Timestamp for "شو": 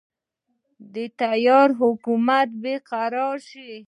3.47-3.71